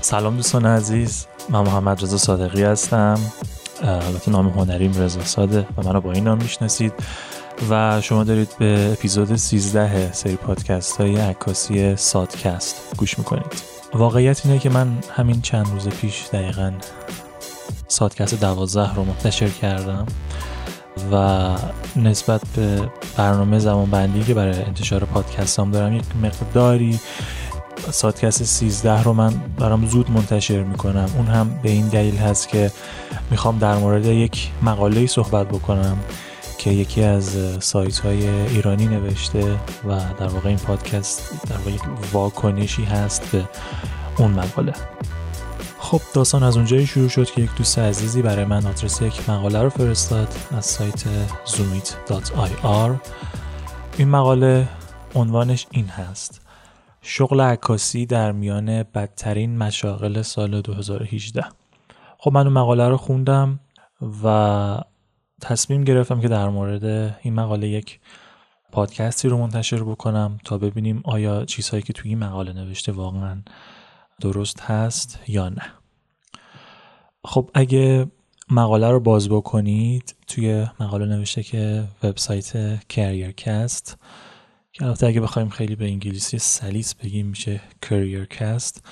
سلام 0.00 0.36
دوستان 0.36 0.66
عزیز 0.66 1.26
من 1.48 1.60
محمد 1.60 2.02
رضا 2.02 2.16
صادقی 2.16 2.62
هستم. 2.62 3.18
البته 3.82 4.30
نام 4.30 4.48
هنریم 4.48 4.92
رضا 4.98 5.24
ساده 5.24 5.66
و 5.76 5.82
منو 5.82 6.00
با 6.00 6.12
این 6.12 6.24
نام 6.24 6.38
می‌شناسید. 6.38 6.92
و 7.70 8.00
شما 8.00 8.24
دارید 8.24 8.48
به 8.58 8.90
اپیزود 8.92 9.36
13 9.36 10.12
سری 10.12 10.36
پادکست 10.36 10.96
های 10.96 11.16
عکاسی 11.16 11.96
سادکست 11.96 12.96
گوش 12.96 13.18
می‌کنید. 13.18 13.52
واقعیت 13.94 14.46
اینه 14.46 14.58
که 14.58 14.70
من 14.70 14.98
همین 15.16 15.40
چند 15.40 15.68
روز 15.68 15.88
پیش 15.88 16.26
دقیقا 16.32 16.72
سادکست 17.88 18.40
دوازده 18.40 18.94
رو 18.94 19.04
منتشر 19.04 19.48
کردم 19.48 20.06
و 21.12 21.56
نسبت 21.96 22.40
به 22.56 22.90
برنامه 23.16 23.58
زمان 23.58 23.90
بندی 23.90 24.24
که 24.24 24.34
برای 24.34 24.62
انتشار 24.62 25.04
پادکست 25.04 25.58
هم 25.58 25.70
دارم 25.70 25.94
یک 25.94 26.04
مقداری 26.22 27.00
سادکست 27.90 28.44
13 28.44 29.02
رو 29.02 29.12
من 29.12 29.34
برام 29.58 29.86
زود 29.86 30.10
منتشر 30.10 30.62
می‌کنم. 30.62 31.10
اون 31.16 31.26
هم 31.26 31.60
به 31.62 31.70
این 31.70 31.88
دلیل 31.88 32.16
هست 32.16 32.48
که 32.48 32.70
می‌خوام 33.30 33.58
در 33.58 33.76
مورد 33.76 34.06
یک 34.06 34.50
مقاله 34.62 35.06
صحبت 35.06 35.48
بکنم 35.48 35.98
که 36.58 36.70
یکی 36.70 37.02
از 37.02 37.36
سایت 37.64 37.98
های 37.98 38.28
ایرانی 38.28 38.86
نوشته 38.86 39.52
و 39.88 40.00
در 40.18 40.26
واقع 40.26 40.48
این 40.48 40.58
پادکست 40.58 41.30
در 41.48 41.56
واقع 41.56 41.70
واکنشی 42.12 42.84
هست 42.84 43.30
به 43.32 43.48
اون 44.18 44.30
مقاله. 44.30 44.72
خب 45.78 46.00
داستان 46.14 46.42
از 46.42 46.56
اونجایی 46.56 46.86
شروع 46.86 47.08
شد 47.08 47.30
که 47.30 47.42
یک 47.42 47.50
دوست 47.56 47.78
عزیزی 47.78 48.22
برای 48.22 48.44
من 48.44 48.66
آدرس 48.66 49.02
یک 49.02 49.30
مقاله 49.30 49.62
رو 49.62 49.70
فرستاد 49.70 50.28
از 50.56 50.66
سایت 50.66 51.04
zoomit.ir 51.46 52.90
این 53.98 54.08
مقاله 54.08 54.68
عنوانش 55.14 55.66
این 55.70 55.86
هست. 55.86 56.39
شغل 57.02 57.40
عکاسی 57.40 58.06
در 58.06 58.32
میان 58.32 58.82
بدترین 58.82 59.58
مشاغل 59.58 60.22
سال 60.22 60.60
2018 60.60 61.44
خب 62.18 62.32
من 62.32 62.46
اون 62.46 62.52
مقاله 62.52 62.88
رو 62.88 62.96
خوندم 62.96 63.60
و 64.24 64.80
تصمیم 65.40 65.84
گرفتم 65.84 66.20
که 66.20 66.28
در 66.28 66.48
مورد 66.48 66.84
این 67.22 67.34
مقاله 67.34 67.68
یک 67.68 68.00
پادکستی 68.72 69.28
رو 69.28 69.38
منتشر 69.38 69.82
بکنم 69.82 70.38
تا 70.44 70.58
ببینیم 70.58 71.00
آیا 71.04 71.44
چیزهایی 71.44 71.82
که 71.82 71.92
توی 71.92 72.08
این 72.08 72.18
مقاله 72.18 72.52
نوشته 72.52 72.92
واقعا 72.92 73.42
درست 74.20 74.60
هست 74.60 75.18
یا 75.28 75.48
نه. 75.48 75.62
خب 77.24 77.50
اگه 77.54 78.06
مقاله 78.50 78.90
رو 78.90 79.00
باز 79.00 79.28
بکنید 79.28 80.16
توی 80.26 80.66
مقاله 80.80 81.06
نوشته 81.06 81.42
که 81.42 81.84
وبسایت 82.02 82.78
کریرکست 82.88 83.98
که 84.72 84.84
البته 84.84 85.06
اگه 85.06 85.20
بخوایم 85.20 85.48
خیلی 85.48 85.76
به 85.76 85.84
انگلیسی 85.84 86.38
سلیس 86.38 86.94
بگیم 86.94 87.26
میشه 87.26 87.60
کریرکست 87.82 88.82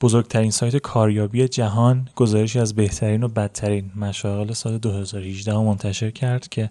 بزرگترین 0.00 0.50
سایت 0.50 0.76
کاریابی 0.76 1.48
جهان 1.48 2.08
گزارشی 2.16 2.58
از 2.58 2.74
بهترین 2.74 3.22
و 3.22 3.28
بدترین 3.28 3.92
مشاغل 3.96 4.52
سال 4.52 4.78
2018 4.78 5.56
منتشر 5.56 6.10
کرد 6.10 6.48
که 6.48 6.70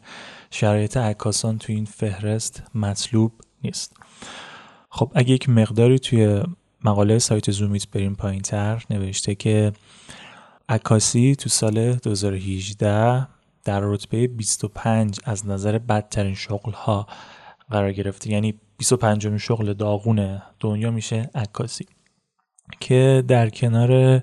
شرایط 0.52 0.98
عکاسان 0.98 1.58
توی 1.58 1.76
این 1.76 1.86
فهرست 1.86 2.64
مطلوب 2.76 3.32
نیست. 3.64 3.94
خب 4.90 5.12
اگه 5.16 5.34
یک 5.34 5.50
مقداری 5.50 6.00
توی 6.00 6.44
مقاله 6.84 7.20
سایت 7.20 7.52
زومیت 7.52 7.88
بریم 7.92 8.16
پایین 8.16 8.42
تر 8.42 8.84
نوشته 8.90 9.36
که 9.36 9.74
عکاسی 10.70 11.36
تو 11.36 11.50
سال 11.50 11.94
2018 11.94 13.28
در 13.64 13.80
رتبه 13.80 14.28
25 14.28 15.20
از 15.24 15.48
نظر 15.48 15.78
بدترین 15.78 16.36
شغل 16.36 16.72
ها 16.72 17.08
قرار 17.72 17.94
گرفته. 17.94 18.32
یعنی 18.32 18.60
25 18.78 19.38
شغل 19.38 19.74
داغون 19.74 20.42
دنیا 20.60 20.92
میشه 20.92 21.30
عکاسی. 21.36 21.86
که 22.80 23.24
در 23.28 23.50
کنار 23.50 24.22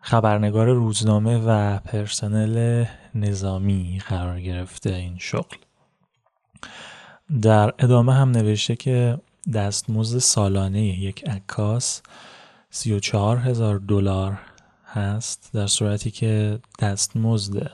خبرنگار 0.00 0.72
روزنامه 0.72 1.38
و 1.46 1.78
پرسنل 1.78 2.84
نظامی 3.14 4.00
قرار 4.08 4.40
گرفته 4.40 4.90
این 4.90 5.16
شغل. 5.18 5.56
در 7.42 7.74
ادامه 7.78 8.14
هم 8.14 8.30
نوشته 8.30 8.76
که 8.76 9.18
دستمزد 9.54 10.18
سالانه 10.18 10.82
یک 10.82 11.28
عکاس 11.28 12.02
34 12.70 13.38
هزار 13.38 13.78
دلار 13.78 14.38
هست 14.86 15.50
در 15.52 15.66
صورتی 15.66 16.10
که 16.10 16.58
دستمزد 16.80 17.70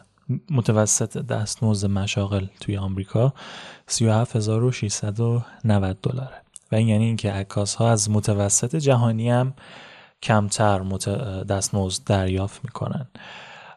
متوسط 0.50 1.18
دستمزد 1.18 1.90
مشاغل 1.90 2.46
توی 2.60 2.76
آمریکا 2.76 3.34
37690 3.86 5.98
دلاره. 6.02 6.42
و 6.72 6.74
این 6.74 6.88
یعنی 6.88 7.04
اینکه 7.04 7.32
عکاس 7.32 7.74
ها 7.74 7.90
از 7.90 8.10
متوسط 8.10 8.76
جهانی 8.76 9.30
هم 9.30 9.54
کمتر 10.22 10.80
مت... 10.80 11.08
دستمزد 11.44 12.04
دریافت 12.04 12.60
می‌کنن. 12.64 13.06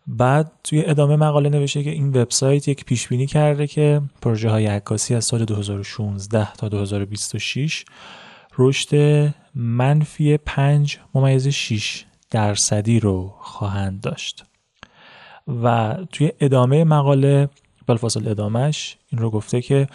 بعد 0.07 0.51
توی 0.63 0.85
ادامه 0.85 1.15
مقاله 1.15 1.49
نوشته 1.49 1.83
که 1.83 1.89
این 1.89 2.09
وبسایت 2.09 2.67
یک 2.67 2.85
پیش 2.85 3.07
بینی 3.07 3.27
کرده 3.27 3.67
که 3.67 4.01
پروژه 4.21 4.49
های 4.49 4.65
عکاسی 4.65 5.15
از 5.15 5.25
سال 5.25 5.45
2016 5.45 6.53
تا 6.53 6.69
2026 6.69 7.85
رشد 8.57 8.95
منفی 9.55 10.37
5 10.37 10.99
ممیز 11.13 11.47
6 11.47 12.05
درصدی 12.31 12.99
رو 12.99 13.33
خواهند 13.39 14.01
داشت. 14.01 14.45
و 15.47 15.97
توی 16.11 16.31
ادامه 16.39 16.83
مقاله 16.83 17.49
بلفاصل 17.87 18.27
ادامهش 18.27 18.97
این 19.09 19.21
رو 19.21 19.29
گفته 19.29 19.61
که 19.61 19.87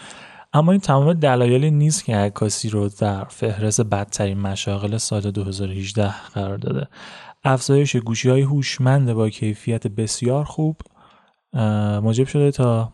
اما 0.52 0.72
این 0.72 0.80
تمام 0.80 1.12
دلایلی 1.12 1.70
نیست 1.70 2.04
که 2.04 2.16
عکاسی 2.16 2.68
رو 2.68 2.88
در 2.88 3.24
فهرست 3.24 3.80
بدترین 3.80 4.40
مشاغل 4.40 4.96
سال 4.96 5.30
2018 5.30 6.14
قرار 6.34 6.56
داده. 6.56 6.88
افزایش 7.44 7.96
گوشی 7.96 8.30
های 8.30 8.42
هوشمند 8.42 9.12
با 9.12 9.30
کیفیت 9.30 9.86
بسیار 9.86 10.44
خوب 10.44 10.76
موجب 12.02 12.26
شده 12.26 12.50
تا 12.50 12.92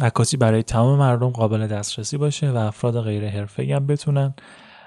عکاسی 0.00 0.36
برای 0.36 0.62
تمام 0.62 0.98
مردم 0.98 1.30
قابل 1.30 1.66
دسترسی 1.66 2.16
باشه 2.16 2.50
و 2.50 2.56
افراد 2.56 3.00
غیر 3.00 3.28
حرفه‌ای 3.28 3.72
هم 3.72 3.86
بتونن 3.86 4.34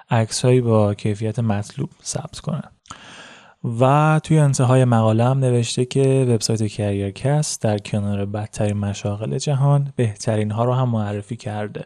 عکسهایی 0.10 0.62
با 0.62 0.94
کیفیت 0.94 1.40
مطلوب 1.40 1.90
ثبت 2.04 2.40
کنن. 2.40 2.72
و 3.64 4.20
توی 4.24 4.40
انتهای 4.40 4.86
مقاله 4.86 5.24
هم 5.24 5.40
نوشته 5.40 5.86
که 5.86 6.26
وبسایت 6.30 6.68
کریرکست 6.68 7.62
در 7.62 7.78
کنار 7.78 8.26
بدترین 8.26 8.78
مشاغل 8.78 9.38
جهان 9.38 9.94
بهترین 9.96 10.52
ها 10.52 10.66
رو 10.66 10.74
هم 10.74 10.90
معرفی 10.90 11.36
کرده. 11.36 11.86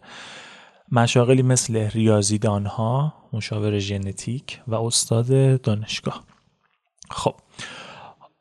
مشاغلی 0.92 1.42
مثل 1.42 1.90
ریاضیدان 1.90 2.66
ها، 2.66 3.14
مشاور 3.34 3.80
ژنتیک 3.80 4.62
و 4.68 4.76
استاد 4.76 5.62
دانشگاه. 5.62 6.24
خب 7.10 7.36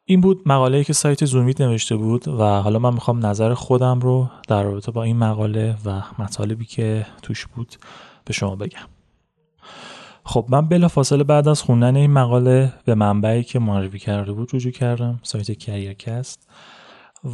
این 0.04 0.20
بود 0.20 0.42
مقاله 0.46 0.84
که 0.84 0.92
سایت 0.92 1.24
زومیت 1.24 1.60
نوشته 1.60 1.96
بود 1.96 2.28
و 2.28 2.42
حالا 2.42 2.78
من 2.78 2.94
می‌خوام 2.94 3.26
نظر 3.26 3.54
خودم 3.54 4.00
رو 4.00 4.28
در 4.48 4.62
رابطه 4.62 4.92
با 4.92 5.02
این 5.02 5.16
مقاله 5.16 5.76
و 5.84 6.02
مطالبی 6.18 6.64
که 6.64 7.06
توش 7.22 7.46
بود 7.46 7.76
به 8.24 8.32
شما 8.32 8.56
بگم. 8.56 8.95
خب 10.28 10.46
من 10.48 10.68
بلا 10.68 10.88
فاصله 10.88 11.24
بعد 11.24 11.48
از 11.48 11.62
خوندن 11.62 11.96
این 11.96 12.10
مقاله 12.10 12.72
به 12.84 12.94
منبعی 12.94 13.44
که 13.44 13.58
معرفی 13.58 13.98
کرده 13.98 14.32
بود 14.32 14.50
رجوع 14.54 14.72
کردم 14.72 15.20
سایت 15.22 15.58
کریرکست 15.58 16.48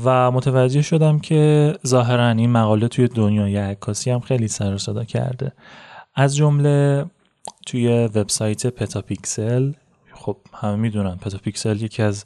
و 0.04 0.30
متوجه 0.30 0.82
شدم 0.82 1.18
که 1.18 1.72
ظاهرا 1.86 2.28
این 2.28 2.50
مقاله 2.50 2.88
توی 2.88 3.08
دنیای 3.08 3.56
عکاسی 3.56 4.10
هم 4.10 4.20
خیلی 4.20 4.48
سر 4.48 4.78
صدا 4.78 5.04
کرده. 5.04 5.52
از 6.14 6.36
جمله 6.36 7.04
توی 7.66 7.88
وبسایت 7.88 8.66
پتاپیکسل 8.66 9.72
خب 10.14 10.36
همه 10.54 10.76
می‌دونن 10.76 11.16
PetaPixel 11.16 11.82
یکی 11.82 12.02
از 12.02 12.24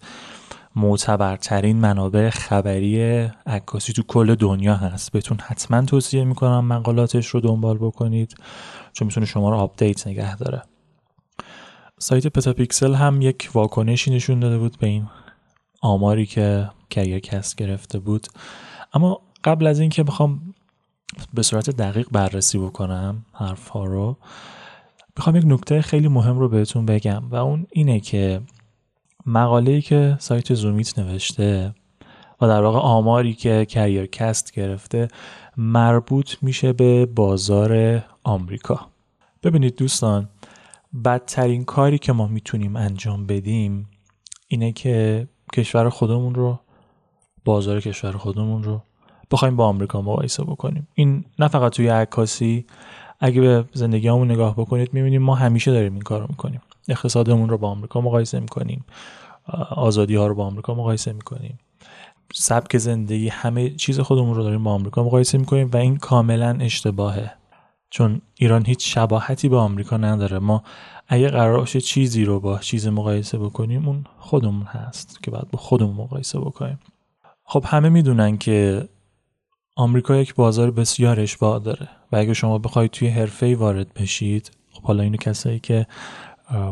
معتبرترین 0.77 1.77
منابع 1.77 2.31
خبری 2.31 3.29
عکاسی 3.47 3.93
تو 3.93 4.03
کل 4.03 4.35
دنیا 4.35 4.77
هست. 4.77 5.13
بهتون 5.13 5.39
حتما 5.41 5.83
توصیه 5.83 6.25
می‌کنم 6.25 6.65
مقالاتش 6.65 7.27
رو 7.27 7.41
دنبال 7.41 7.79
بکنید 7.79 8.35
چون 8.93 9.07
می‌تونه 9.07 9.27
شما 9.27 9.51
رو 9.51 9.57
آپدیت 9.57 10.07
نگه 10.07 10.37
داره. 10.37 10.63
سایت 11.99 12.27
PetaPixel 12.27 12.95
هم 12.95 13.23
یک 13.23 13.51
واکنشی 13.55 14.11
نشون 14.11 14.41
داده 14.41 14.59
بود 14.59 14.79
به 14.79 14.87
این 14.87 15.07
آماری 15.83 16.27
که 16.27 16.71
CareerCast 16.91 17.57
گرفته 17.57 17.99
بود. 17.99 18.27
اما 18.93 19.21
قبل 19.45 19.67
از 19.67 19.81
اینکه 19.81 20.03
بخوام 20.03 20.55
به 21.35 21.43
صورت 21.43 21.71
دقیق 21.71 22.09
بررسی 22.13 22.59
بکنم 22.59 23.25
حرف 23.33 23.69
ها 23.69 23.85
رو 23.85 24.17
می‌خوام 25.17 25.37
یک 25.37 25.45
نکته 25.47 25.83
خیلی 25.83 26.09
مهم 26.09 26.39
رو 26.39 26.49
بهتون 26.49 26.87
بگم 26.87 27.23
و 27.31 27.35
اون 27.37 27.67
اینه 27.73 28.01
که 28.01 28.41
مقاله 29.27 29.81
که 29.81 30.17
سایت 30.19 30.55
زومیت 30.55 30.99
نوشته 30.99 31.75
و 32.41 32.47
در 32.47 32.63
واقع 32.63 32.79
آماری 32.79 33.35
که 33.35 33.65
کریر 33.65 34.07
کست 34.07 34.53
گرفته 34.53 35.09
مربوط 35.57 36.35
میشه 36.43 36.73
به 36.73 37.07
بازار 37.07 38.03
آمریکا. 38.25 38.81
ببینید 39.43 39.77
دوستان 39.77 40.29
بدترین 41.05 41.65
کاری 41.65 41.99
که 41.99 42.13
ما 42.13 42.27
می‌تونیم 42.27 42.77
انجام 42.77 43.27
بدیم 43.27 43.89
اینه 44.49 44.73
که 44.73 45.29
کشور 45.53 45.89
خودمون 45.89 46.35
رو 46.35 46.61
بازار 47.45 47.81
کشور 47.81 48.13
خودمون 48.13 48.63
رو 48.63 48.83
بخوایم 49.31 49.57
با 49.57 49.67
آمریکا 49.67 50.03
مقایسه 50.03 50.45
بکنیم. 50.45 50.89
این 50.95 51.25
نه 51.39 51.49
فقط 51.49 51.73
توی 51.73 51.89
عکاسی 51.89 52.67
اگه 53.21 53.41
به 53.41 53.65
زندگی 53.73 54.09
همون 54.09 54.31
نگاه 54.31 54.55
بکنید 54.57 54.95
می‌بینیم 54.95 55.23
ما 55.23 55.35
همیشه 55.35 55.73
داریم 55.73 55.93
این 55.93 56.03
کار 56.03 56.21
رو 56.21 56.27
می‌کنیم. 56.29 56.61
اقتصادمون 56.89 57.49
رو 57.49 57.59
با 57.59 57.69
آمریکا 57.69 58.01
مقایسه 58.01 58.41
می‌کنیم. 58.41 58.85
آزادی 59.71 60.15
ها 60.15 60.27
رو 60.27 60.35
با 60.35 60.47
آمریکا 60.47 60.75
مقایسه 60.75 61.13
می‌کنیم. 61.13 61.59
سبک 62.35 62.79
زندگی 62.79 63.29
همه 63.29 63.71
چیز 63.71 64.01
خودمون 64.01 64.35
رو 64.35 64.43
داریم 64.43 64.65
با 64.65 64.71
آمریکا 64.71 65.05
مقایسه 65.05 65.39
می‌کنیم 65.39 65.71
و 65.73 65.77
این 65.77 65.97
کاملا 65.97 66.59
اشتباهه. 66.61 67.33
چون 67.91 68.21
ایران 68.35 68.67
هیچ 68.67 68.95
شباهتی 68.95 69.49
به 69.49 69.57
آمریکا 69.57 69.97
نداره. 69.97 70.39
ما 70.39 70.63
اگه 71.09 71.29
قرار 71.29 71.59
باشه 71.59 71.81
چیزی 71.81 72.25
رو 72.25 72.41
با 72.41 72.59
چیز 72.59 72.89
مقایسه 72.89 73.39
بکنیم 73.39 73.89
اون 73.89 74.05
خودمون 74.19 74.63
هست 74.63 75.23
که 75.23 75.31
باید 75.31 75.51
با 75.51 75.59
خودمون 75.59 75.97
مقایسه 75.97 76.39
بکنیم. 76.39 76.79
خب 77.45 77.65
همه 77.67 77.89
می‌دونن 77.89 78.39
که 78.39 78.89
آمریکا 79.77 80.17
یک 80.17 80.35
بازار 80.35 80.71
بسیار 80.71 81.21
اشباع 81.21 81.61
داره 81.61 81.89
و 82.13 82.17
اگه 82.17 82.35
شما 82.35 82.59
بخواید 82.59 82.91
توی 82.91 83.09
حرفه 83.09 83.57
وارد 83.57 83.95
بشید 83.95 84.51
خب 84.73 84.83
حالا 84.83 85.03
اینو 85.03 85.17
کسایی 85.17 85.59
که 85.59 85.87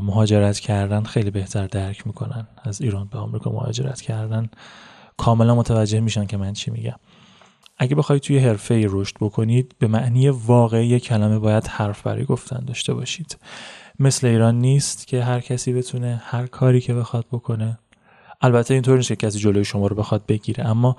مهاجرت 0.03 0.59
کردن 0.59 1.03
خیلی 1.03 1.31
بهتر 1.31 1.67
درک 1.67 2.07
می‌کنن. 2.07 2.47
از 2.63 2.81
ایران 2.81 3.09
به 3.13 3.19
آمریکا 3.19 3.51
مهاجرت 3.51 4.01
کردن 4.01 4.51
کاملا 5.17 5.55
متوجه 5.55 6.01
میشن 6.01 6.27
که 6.27 6.37
من 6.37 6.53
چی 6.53 6.71
میگم. 6.71 6.97
اگه 7.79 7.95
بخواید 7.95 8.23
توی 8.23 8.39
حرفه 8.39 8.87
رشد 8.89 9.15
بکنید 9.21 9.75
به 9.79 9.87
معنی 9.87 10.29
واقعی 10.29 11.01
کلمه 11.01 11.39
باید 11.39 11.67
حرف 11.67 12.03
برای 12.03 12.25
گفتن 12.25 12.65
داشته 12.65 12.95
باشید. 12.95 13.39
مثل 13.99 14.27
ایران 14.27 14.59
نیست 14.59 15.07
که 15.07 15.25
هر 15.25 15.41
کسی 15.41 15.73
بتونه 15.73 16.23
هر 16.25 16.47
کاری 16.47 16.81
که 16.81 16.95
بخواد 16.95 17.27
بکنه. 17.33 17.79
البته 18.41 18.75
اینطور 18.75 18.97
نیست 18.97 19.09
که 19.09 19.17
کسی 19.17 19.39
جلوی 19.39 19.65
شما 19.65 19.87
رو 19.87 19.97
بخواد 19.97 20.27
بگیره 20.27 20.67
اما 20.67 20.97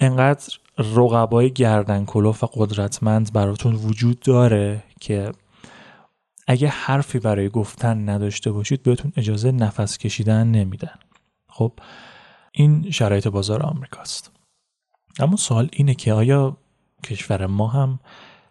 انقدر 0.00 0.58
رقبای 0.78 1.50
گردن 1.50 2.04
کلوف 2.04 2.44
و 2.44 2.46
قدرتمند 2.46 3.32
براتون 3.32 3.74
وجود 3.74 4.20
داره 4.20 4.82
که 5.00 5.32
اگه 6.46 6.68
حرفی 6.68 7.18
برای 7.18 7.48
گفتن 7.48 8.08
نداشته 8.08 8.52
باشید 8.52 8.82
بهتون 8.82 9.12
اجازه 9.16 9.52
نفس 9.52 9.98
کشیدن 9.98 10.46
نمیدن. 10.46 10.98
خب 11.48 11.72
این 12.52 12.90
شرایط 12.90 13.28
بازار 13.28 13.62
آمریکاست. 13.62 14.30
اما 15.18 15.36
سوال 15.36 15.68
اینه 15.72 15.94
که 15.94 16.12
آیا 16.12 16.56
کشور 17.04 17.46
ما 17.46 17.68
هم 17.68 18.00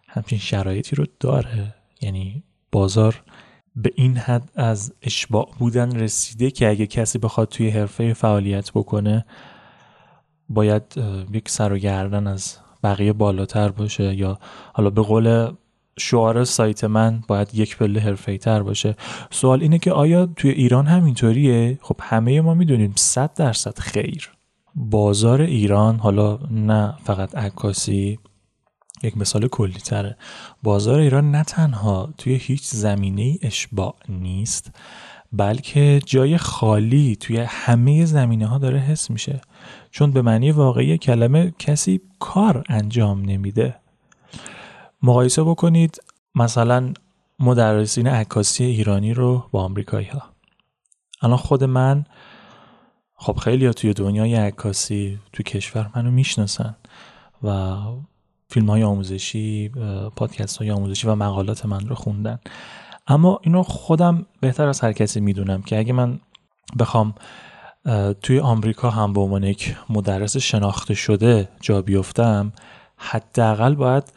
همچین 0.08 0.38
شرایطی 0.38 0.96
رو 0.96 1.06
داره؟ 1.20 1.74
یعنی 2.00 2.42
بازار 2.72 3.22
به 3.76 3.92
این 3.94 4.16
حد 4.16 4.50
از 4.54 4.94
اشباع 5.02 5.50
بودن 5.58 5.96
رسیده 5.96 6.50
که 6.50 6.68
اگه 6.68 6.86
کسی 6.86 7.18
بخواد 7.18 7.48
توی 7.48 7.70
حرفه 7.70 8.12
فعالیت 8.12 8.70
بکنه 8.70 9.24
باید 10.48 10.82
یک 11.32 11.48
سر 11.48 11.72
و 11.72 11.78
گردن 11.78 12.26
از 12.26 12.56
بقیه 12.84 13.12
بالاتر 13.12 13.68
باشه 13.68 14.14
یا 14.14 14.38
حالا 14.72 14.90
به 14.90 15.02
قول 15.02 15.52
شعار 15.98 16.44
سایت 16.44 16.84
من 16.84 17.22
باید 17.28 17.54
یک 17.54 17.76
پله 17.76 18.00
حرفه‌ای 18.00 18.38
تر 18.38 18.62
باشه. 18.62 18.96
سوال 19.30 19.62
اینه 19.62 19.78
که 19.78 19.92
آیا 19.92 20.26
توی 20.26 20.50
ایران 20.50 20.86
همینطوریه؟ 20.86 21.78
خب 21.82 21.96
همه 22.00 22.40
ما 22.40 22.54
می‌دونیم 22.54 22.92
100 22.96 23.34
درصد 23.34 23.78
خیر. 23.78 24.30
بازار 24.74 25.40
ایران 25.42 25.98
حالا 25.98 26.38
نه 26.50 26.94
فقط 27.04 27.34
عکاسی 27.34 28.18
یک 29.02 29.18
مثال 29.18 29.48
کلی 29.48 29.72
تره 29.78 30.16
بازار 30.62 30.98
ایران 30.98 31.30
نه 31.30 31.44
تنها 31.44 32.14
توی 32.18 32.34
هیچ 32.34 32.64
زمینه 32.64 33.38
اشباع 33.42 33.94
نیست 34.08 34.70
بلکه 35.32 36.00
جای 36.06 36.38
خالی 36.38 37.16
توی 37.16 37.36
همه 37.38 38.04
زمینه 38.04 38.46
ها 38.46 38.58
داره 38.58 38.78
حس 38.78 39.10
میشه. 39.10 39.40
چون 39.90 40.10
به 40.10 40.22
معنی 40.22 40.50
واقعی 40.50 40.98
کلمه 40.98 41.54
کسی 41.58 42.00
کار 42.18 42.64
انجام 42.68 43.22
نمیده. 43.22 43.76
مقایسه 45.02 45.42
بکنید 45.42 45.98
مثلا 46.34 46.92
مدرسین 47.38 48.06
عکاسی 48.06 48.64
ایرانی 48.64 49.14
رو 49.14 49.44
با 49.50 49.64
آمریکایی 49.64 50.06
ها. 50.06 50.22
الان 51.22 51.36
خود 51.36 51.64
من 51.64 52.04
خب 53.14 53.36
خیلی 53.36 53.66
ها 53.66 53.72
توی 53.72 53.92
دنیای 53.94 54.34
عکاسی 54.34 55.18
توی 55.32 55.42
کشور 55.42 55.90
منو 55.96 56.10
می‌شناسن 56.10 56.76
و 57.42 57.76
فیلم 58.48 58.70
های 58.70 58.82
آموزشی 58.82 59.68
پادکست 60.16 60.56
های 60.56 60.70
آموزشی 60.70 61.06
و 61.06 61.14
مقالات 61.14 61.66
من 61.66 61.88
رو 61.88 61.94
خوندن. 61.94 62.38
اما 63.06 63.40
اینو 63.42 63.62
خودم 63.62 64.26
بهتر 64.40 64.68
از 64.68 64.80
هر 64.80 64.92
کسی 64.92 65.20
می‌دونم 65.20 65.62
که 65.62 65.78
اگه 65.78 65.92
من 65.92 66.20
بخوام 66.78 67.14
توی 68.22 68.40
آمریکا 68.40 68.90
هم 68.90 69.12
به 69.12 69.20
عنوان 69.20 69.44
یک 69.44 69.76
مدرس 69.90 70.36
شناخته 70.36 70.94
شده 70.94 71.48
جا 71.60 71.82
بیفتم 71.82 72.52
حداقل 72.96 73.74
باید 73.74 74.12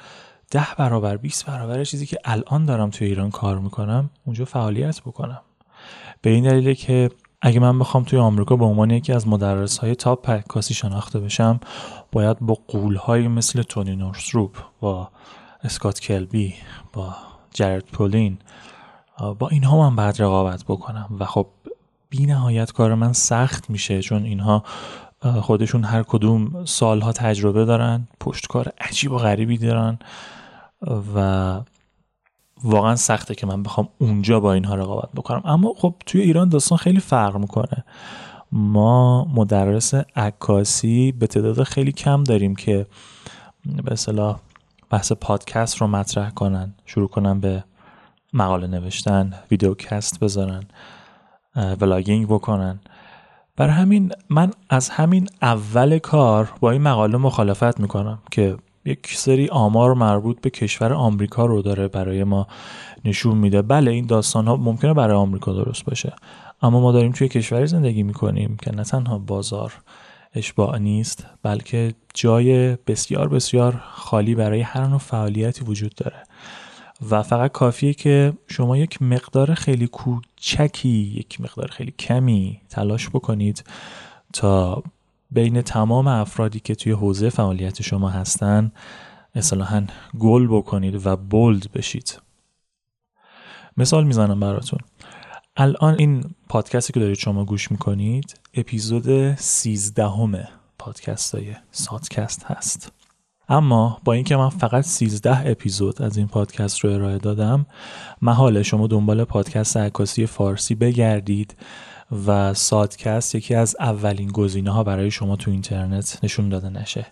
ده 0.51 0.67
برابر 0.77 1.17
20 1.17 1.45
برابر 1.45 1.83
چیزی 1.83 2.05
که 2.05 2.17
الان 2.25 2.65
دارم 2.65 2.89
توی 2.89 3.07
ایران 3.07 3.31
کار 3.31 3.59
می‌کنم 3.59 4.09
اونجا 4.25 4.45
فعالیت 4.45 5.01
بکنم. 5.01 5.41
به 6.21 6.29
این 6.29 6.43
دلیله 6.43 6.75
که 6.75 7.09
اگه 7.41 7.59
من 7.59 7.79
بخوام 7.79 8.03
توی 8.03 8.19
آمریکا 8.19 8.55
به 8.55 8.65
عنوان 8.65 8.91
یکی 8.91 9.13
از 9.13 9.27
مدرس 9.27 9.77
های 9.77 9.95
تاپ 9.95 10.29
پکاسی 10.29 10.73
شناخته 10.73 11.19
بشم 11.19 11.59
باید 12.11 12.39
با 12.39 12.57
قول 12.67 12.95
های 12.95 13.27
مثل 13.27 13.61
تونی 13.61 13.95
نورسروپ 13.95 14.57
با 14.79 15.09
اسکات 15.63 15.99
کلبی 15.99 16.53
با 16.93 17.15
جرد 17.53 17.85
پولین 17.85 18.37
با 19.39 19.49
اینها 19.49 19.89
من 19.89 19.95
بعد 19.95 20.21
رقابت 20.21 20.63
بکنم 20.63 21.09
و 21.19 21.25
خب 21.25 21.47
بی 22.09 22.25
نهایت 22.25 22.71
کار 22.71 22.95
من 22.95 23.13
سخت 23.13 23.69
میشه 23.69 24.01
چون 24.01 24.23
اینها 24.23 24.63
خودشون 25.41 25.83
هر 25.83 26.03
کدوم 26.03 26.65
سالها 26.65 27.11
تجربه 27.11 27.65
دارن 27.65 28.07
پشتکار 28.19 28.71
عجیب 28.79 29.11
و 29.11 29.17
غریبی 29.17 29.57
دارن 29.57 29.99
و 31.15 31.59
واقعا 32.63 32.95
سخته 32.95 33.35
که 33.35 33.47
من 33.47 33.63
بخوام 33.63 33.89
اونجا 33.97 34.39
با 34.39 34.53
اینها 34.53 34.75
رقابت 34.75 35.09
بکنم. 35.15 35.41
اما 35.45 35.73
خب 35.77 35.95
توی 36.05 36.21
ایران 36.21 36.49
داستان 36.49 36.77
خیلی 36.77 36.99
فرق 36.99 37.37
می‌کنه. 37.37 37.83
ما 38.51 39.25
مدرس 39.25 39.93
عکاسی 40.15 41.11
به 41.11 41.27
تعداد 41.27 41.63
خیلی 41.63 41.91
کم 41.91 42.23
داریم 42.23 42.55
که 42.55 42.85
به 43.83 43.91
اصطلاح 43.91 44.39
بحث 44.89 45.11
پادکست 45.11 45.77
رو 45.77 45.87
مطرح 45.87 46.29
کنن 46.29 46.73
شروع 46.85 47.07
کنن 47.07 47.39
به 47.39 47.63
مقاله 48.33 48.67
نوشتن 48.67 49.33
ویدیوکست 49.51 50.19
بذارن 50.19 50.63
ولاگینگ 51.81 52.27
بکنن. 52.27 52.79
بر 53.57 53.69
همین 53.69 54.11
من 54.29 54.51
از 54.69 54.89
همین 54.89 55.27
اول 55.41 55.97
کار 55.97 56.53
با 56.59 56.71
این 56.71 56.81
مقاله 56.81 57.17
مخالفت 57.17 57.79
می‌کنم 57.79 58.19
که 58.31 58.57
یک 58.85 59.13
سری 59.15 59.47
آمار 59.47 59.93
مربوط 59.93 60.41
به 60.41 60.49
کشور 60.49 60.93
آمریکا 60.93 61.45
رو 61.45 61.61
داره 61.61 61.87
برای 61.87 62.23
ما 62.23 62.47
نشون 63.05 63.37
میده. 63.37 63.61
بله 63.61 63.91
این 63.91 64.05
داستان 64.05 64.47
ها 64.47 64.55
ممکنه 64.55 64.93
برای 64.93 65.15
آمریکا 65.15 65.53
درست 65.53 65.85
باشه 65.85 66.13
اما 66.61 66.79
ما 66.79 66.91
داریم 66.91 67.11
توی 67.11 67.27
کشوری 67.27 67.67
زندگی 67.67 68.03
می‌کنیم 68.03 68.57
که 68.61 68.71
نه 68.71 68.83
تنها 68.83 69.17
بازار 69.17 69.73
اشباع 70.33 70.77
نیست 70.77 71.25
بلکه 71.43 71.93
جای 72.13 72.75
بسیار 72.75 73.27
بسیار 73.27 73.81
خالی 73.91 74.35
برای 74.35 74.61
هر 74.61 74.87
نوع 74.87 74.99
فعالیتی 74.99 75.65
وجود 75.65 75.95
داره. 75.95 76.23
و 77.11 77.23
فقط 77.23 77.51
کافیه 77.51 77.93
که 77.93 78.33
شما 78.47 78.77
یک 78.77 79.01
مقدار 79.01 79.53
خیلی 79.53 79.87
کوچکی 79.87 80.89
یک 80.89 81.41
مقدار 81.41 81.67
خیلی 81.67 81.91
کمی 81.91 82.61
تلاش 82.69 83.09
بکنید 83.09 83.63
تا 84.33 84.83
بین 85.31 85.61
تمام 85.61 86.07
افرادی 86.07 86.59
که 86.59 86.75
توی 86.75 86.91
حوزه 86.91 87.29
فعالیت 87.29 87.81
شما 87.81 88.09
هستن 88.09 88.71
اصطلاحا 89.35 89.85
گل 90.19 90.47
بکنید 90.47 91.05
و 91.05 91.15
بولد 91.15 91.71
بشید. 91.71 92.21
مثال 93.77 94.03
می‌زنم 94.03 94.39
براتون. 94.39 94.79
الان 95.57 95.95
این 95.99 96.23
پادکستی 96.49 96.93
که 96.93 96.99
دارید 96.99 97.17
شما 97.17 97.45
گوش 97.45 97.71
می‌کنید 97.71 98.39
اپیزود 98.53 99.35
سیزدهم 99.35 100.47
پادکست 100.79 101.35
های 101.35 101.55
سادکست 101.71 102.43
هست. 102.43 102.91
اما 103.49 103.97
با 104.03 104.13
اینکه 104.13 104.35
من 104.35 104.49
فقط 104.49 104.83
13 104.83 105.51
اپیزود 105.51 106.01
از 106.01 106.17
این 106.17 106.27
پادکست 106.27 106.79
رو 106.79 106.91
ارائه 106.91 107.17
دادم 107.17 107.65
محاله 108.21 108.63
شما 108.63 108.87
دنبال 108.87 109.23
پادکست 109.23 109.77
عکاسی 109.77 110.25
فارسی 110.25 110.75
بگردید 110.75 111.55
و 112.27 112.53
سادکست 112.53 113.35
یکی 113.35 113.55
از 113.55 113.75
اولین 113.79 114.31
گزینه 114.31 114.71
ها 114.71 114.83
برای 114.83 115.11
شما 115.11 115.35
تو 115.35 115.51
اینترنت 115.51 116.19
نشون 116.23 116.49
داده 116.49 116.69
نشه. 116.69 117.05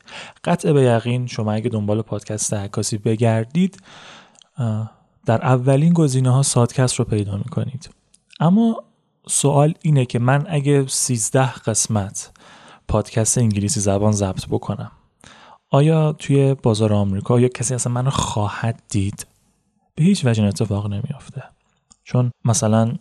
قطع 0.44 0.74
به 0.74 0.82
یقین 0.82 1.28
شما 1.28 1.52
اگه 1.52 1.70
دنبال 1.70 2.02
پادکست 2.02 2.54
عکاسی 2.54 2.98
بگردید 2.98 3.78
در 5.26 5.46
اولین 5.46 5.94
گزینه 5.94 6.30
ها 6.30 6.42
سادکست 6.42 6.96
رو 6.96 7.06
پیدا 7.06 7.38
می‌کنید. 7.38 7.90
اما 8.40 8.84
سوال 9.28 9.74
اینه 9.82 10.06
که 10.06 10.20
من 10.20 10.46
اگه 10.50 10.88
13 10.88 11.52
قسمت 11.52 12.32
پادکست 12.88 13.38
انگلیسی 13.38 13.80
زبان 13.80 14.12
ضبط 14.12 14.46
بکنم 14.46 14.92
آیا 15.74 16.14
توی 16.14 16.54
بازار 16.54 16.94
آمریکا 16.94 17.40
یا 17.40 17.48
کسی 17.48 17.74
اصلا 17.74 17.94
منو 17.94 18.10
خواهد 18.10 18.84
دید؟ 18.90 19.28
به 19.96 20.04
هیچ 20.04 20.26
وجه 20.26 20.44
اتفاق 20.44 20.88
نمیافته. 20.88 21.44
چون 22.04 22.32
مثلا 22.46 22.94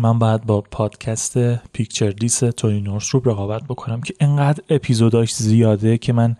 من 0.00 0.18
باید 0.18 0.46
با 0.46 0.60
پادکست 0.60 1.38
پیکچر 1.54 2.10
دیس 2.10 2.38
تونی 2.38 2.80
نورسروپ 2.80 3.28
رقابت 3.28 3.64
بکنم 3.64 4.00
که 4.00 4.14
انقدر 4.20 4.62
اپیزوداش 4.68 5.34
زیاده 5.34 5.98
که 5.98 6.12
من 6.12 6.36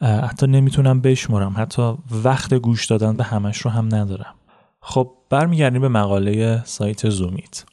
حتی 0.00 0.46
نمی‌تونم 0.46 1.00
بشمرم. 1.00 1.54
حتی 1.56 1.94
وقت 2.24 2.54
گوش 2.54 2.86
دادن 2.86 3.16
به 3.16 3.24
همش 3.24 3.58
رو 3.58 3.70
هم 3.70 3.94
ندارم. 3.94 4.34
خب 4.80 5.12
برمیگردیم 5.30 5.80
به 5.80 5.88
مقاله 5.88 6.64
سایت 6.64 7.10
زومیت. 7.10 7.64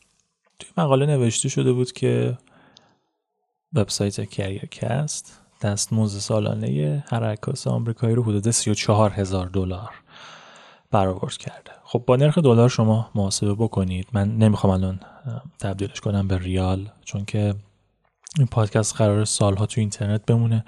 مقاله 0.78 1.06
نوشته 1.06 1.50
شده 1.50 1.74
بود 1.74 1.92
که 1.92 2.38
وبسایت 3.74 4.22
کست 4.72 5.42
دستمزد 5.62 6.20
سالانه 6.20 7.04
هر 7.10 7.24
عکاس 7.24 7.68
آمریکایی 7.68 8.16
رو 8.16 8.24
حدود 8.24 8.52
34 8.52 9.12
هزار 9.12 9.48
دلار 9.48 9.90
برآورد 10.92 11.38
کرده. 11.38 11.72
خب 11.84 12.04
با 12.08 12.16
نرخ 12.16 12.38
دلار 12.38 12.70
شما 12.70 13.10
محاسبه 13.16 13.54
بکنید. 13.54 14.08
من 14.14 14.38
نمی‌خوام 14.38 14.74
الان 14.74 15.00
تبدیلش 15.60 16.02
کنم 16.02 16.28
به 16.28 16.38
ریال 16.38 16.90
چون 17.06 17.26
که 17.26 17.56
این 18.38 18.48
پادکست 18.48 18.96
قرار 18.96 19.26
سالها 19.26 19.66
تو 19.66 19.82
اینترنت 19.82 20.26
بمونه. 20.26 20.66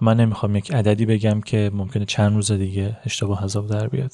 من 0.00 0.16
نمی‌خوام 0.16 0.56
یک 0.56 0.74
عددی 0.74 1.06
بگم 1.06 1.40
که 1.40 1.70
ممکنه 1.74 2.04
چند 2.04 2.34
روز 2.34 2.52
دیگه 2.52 2.96
اشتباه 3.04 3.44
حساب 3.44 3.66
در 3.66 3.88
بیاد. 3.88 4.12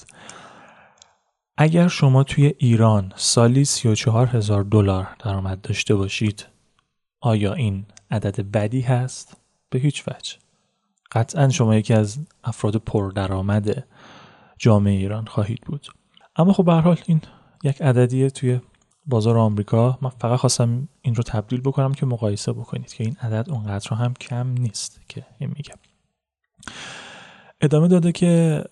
اگر 1.57 1.89
شما 1.89 2.25
توی 2.25 2.55
ایران 2.59 3.13
سالی 3.17 3.65
34 3.65 4.27
هزار 4.27 4.63
دلار 4.63 5.09
درآمد 5.19 5.61
داشته 5.61 5.95
باشید 5.95 6.47
آیا 7.21 7.55
این 7.55 7.87
عدد 8.11 8.41
بدی 8.41 8.81
هست؟ 8.81 9.37
به 9.71 9.79
هیچ 9.79 10.05
وجه. 10.09 10.37
قطعا 11.13 11.49
شما 11.49 11.77
یکی 11.77 11.95
از 11.95 12.19
افراد 12.45 12.77
پردرآمد 12.77 13.85
جامعه 14.59 14.95
ایران 14.95 15.25
خواهید 15.27 15.61
بود. 15.61 15.87
اما 16.37 16.53
خب 16.53 16.65
به 16.65 16.73
حال 16.73 17.01
این 17.07 17.21
یک 17.65 17.83
عددیه 17.83 18.31
توی 18.31 18.61
بازار 19.07 19.39
آمریکا. 19.39 19.99
من 20.03 20.11
فقط 20.11 20.39
خواستم 20.39 20.89
این 21.03 21.15
رو 21.15 21.23
تبدیل 21.23 21.61
بکنم 21.61 21.95
که 21.95 22.07
مقایسه 22.07 22.53
بکنید 22.53 22.93
که 22.93 23.05
این 23.05 23.17
عدد 23.23 23.51
اونقدر 23.51 23.95
هم 23.95 24.15
کم 24.15 24.49
نیست 24.49 25.01
که 25.09 25.27
این 25.39 25.51
میگم 25.57 25.77
ادامه 27.61 27.89
داده 27.89 28.13
که 28.13 28.65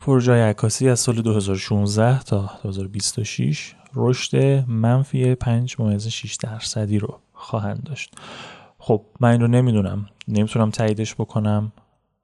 پروژه 0.00 0.32
عکاسی 0.32 0.88
از 0.88 1.00
سال 1.00 1.22
2016 1.22 2.22
تا 2.22 2.50
2026 2.62 3.74
رشد 3.94 4.36
منفی 4.68 5.34
5 5.34 5.76
ممیز 5.78 6.08
6 6.08 6.34
درصدی 6.34 6.98
رو 6.98 7.20
خواهند 7.32 7.82
داشت. 7.84 8.14
خب 8.84 9.04
من 9.20 9.30
این 9.30 9.40
رو 9.40 9.48
نمی‌دونم. 9.48 10.06
نمی‌تونم 10.28 10.70
تاییدش 10.70 11.14
بکنم. 11.14 11.72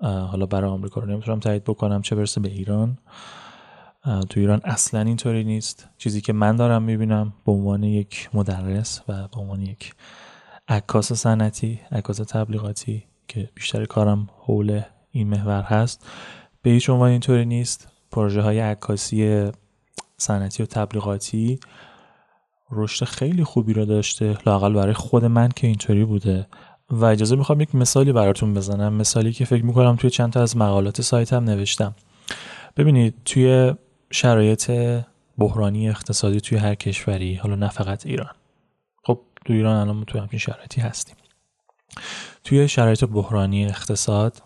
حالا 0.00 0.46
برای 0.46 0.70
آمریکا 0.70 1.00
رو 1.00 1.06
نمی‌تونم 1.06 1.40
تایید 1.40 1.64
بکنم. 1.64 2.02
چه 2.02 2.16
برسه 2.16 2.40
به 2.40 2.48
ایران؟ 2.48 2.98
تو 4.04 4.40
ایران 4.40 4.60
اصلا 4.64 5.00
اینطوری 5.00 5.44
نیست. 5.44 5.88
چیزی 5.98 6.20
که 6.20 6.32
من 6.32 6.56
دارم 6.56 6.82
می‌بینم 6.82 7.32
به 7.46 7.52
عنوان 7.52 7.82
یک 7.82 8.30
مدرس 8.34 9.00
و 9.08 9.28
به 9.28 9.40
عنوان 9.40 9.62
یک 9.62 9.94
عکاس 10.68 11.12
صنعتی 11.12 11.80
عکاس 11.92 12.16
تبلیغاتی 12.16 13.04
که 13.28 13.50
بیشتر 13.54 13.84
کارم 13.84 14.28
حول 14.38 14.80
این 15.10 15.28
محور 15.28 15.62
هست 15.62 16.06
به 16.62 16.70
هیچ 16.70 16.90
عنوان 16.90 17.10
اینطوری 17.10 17.44
نیست. 17.44 17.88
پروژه 18.10 18.40
های 18.40 18.60
عکاسی 18.60 19.50
صنعتی 20.16 20.62
و 20.62 20.66
تبلیغاتی 20.66 21.60
رشد 22.70 23.04
خیلی 23.04 23.44
خوبی 23.44 23.72
رو 23.72 23.84
داشته 23.84 24.38
لاقل 24.46 24.72
برای 24.72 24.94
خود 24.94 25.24
من 25.24 25.48
که 25.48 25.66
اینطوری 25.66 26.04
بوده. 26.04 26.46
و 26.90 27.04
اجازه 27.04 27.36
می‌خوام 27.36 27.60
یک 27.60 27.74
مثالی 27.74 28.12
براتون 28.12 28.54
بزنم 28.54 28.92
مثالی 28.94 29.32
که 29.32 29.44
فکر 29.44 29.64
می‌کنم 29.64 29.96
توی 29.96 30.10
چند 30.10 30.32
تا 30.32 30.42
از 30.42 30.56
مقالات 30.56 31.02
سایتم 31.02 31.44
نوشتم. 31.44 31.94
ببینید 32.76 33.14
توی 33.24 33.74
شرایط 34.10 34.70
بحرانی 35.38 35.88
اقتصادی 35.88 36.40
توی 36.40 36.58
هر 36.58 36.74
کشوری 36.74 37.34
حالا 37.34 37.54
نه 37.54 37.68
فقط 37.68 38.06
ایران. 38.06 38.34
خب 39.04 39.20
تو 39.44 39.52
ایران 39.52 39.76
الان 39.76 40.04
تو 40.04 40.18
همچین 40.18 40.38
شرایطی 40.38 40.80
هستیم. 40.80 41.16
توی 42.44 42.68
شرایط 42.68 43.04
بحرانی 43.04 43.66
اقتصاد 43.66 44.42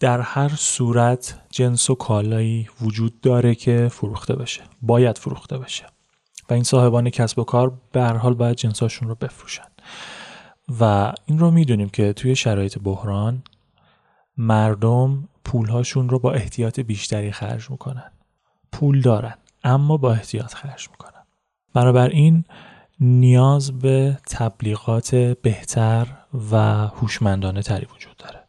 در 0.00 0.20
هر 0.20 0.48
صورت 0.48 1.40
جنس 1.50 1.90
و 1.90 1.94
کالایی 1.94 2.68
وجود 2.80 3.20
داره 3.20 3.54
که 3.54 3.88
فروخته 3.92 4.36
بشه. 4.36 4.62
باید 4.82 5.18
فروخته 5.18 5.58
بشه. 5.58 5.86
و 6.50 6.54
این 6.54 6.62
صاحبان 6.62 7.10
کسب 7.10 7.38
و 7.38 7.44
کار 7.44 7.72
به 7.92 8.02
هر 8.02 8.16
حال 8.16 8.34
باید 8.34 8.56
جنساشون 8.56 9.08
رو 9.08 9.14
بفروشن. 9.14 9.68
و 10.80 11.12
این 11.26 11.38
رو 11.38 11.50
می‌دونیم 11.50 11.88
که 11.88 12.12
توی 12.12 12.36
شرایط 12.36 12.78
بحران 12.78 13.42
مردم 14.36 15.28
پولهاشون 15.44 16.08
رو 16.08 16.18
با 16.18 16.32
احتیاط 16.32 16.80
بیشتری 16.80 17.32
خرج 17.32 17.70
می‌کنن. 17.70 18.10
پول 18.72 19.00
دارن 19.00 19.34
اما 19.64 19.96
با 19.96 20.12
احتیاط 20.12 20.54
خرج 20.54 20.88
می‌کنن. 20.90 21.22
بنابراین 21.74 22.44
نیاز 23.00 23.78
به 23.78 24.18
تبلیغات 24.30 25.14
بهتر 25.14 26.06
و 26.50 26.56
هوشمندانه 26.86 27.62
تری 27.62 27.86
وجود 27.94 28.16
داره 28.16 28.40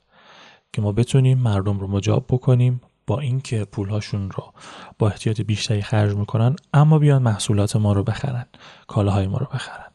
که 0.74 0.82
ما 0.82 0.92
بتونیم 0.92 1.38
مردم 1.38 1.80
رو 1.80 1.88
مجاب 1.88 2.26
بکنیم 2.30 2.82
با 3.08 3.20
اینکه 3.20 3.66
پولهاشون 3.66 4.32
رو 4.32 4.54
با 5.00 5.08
احتیاط 5.10 5.42
بیشتری 5.42 5.82
خرج 5.82 6.16
می‌کنن 6.16 6.56
اما 6.74 7.00
بیان 7.00 7.22
محصولات 7.22 7.76
ما 7.76 7.94
رو 7.94 8.04
بخرن 8.04 8.46
کالاهای 8.88 9.28
ما 9.28 9.38
رو 9.38 9.48
بخرن. 9.54 9.92